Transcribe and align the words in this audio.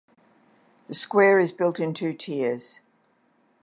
The 0.87 0.95
square 0.95 1.37
is 1.37 1.51
built 1.51 1.79
in 1.79 1.93
two 1.93 2.13
tiers. 2.15 2.79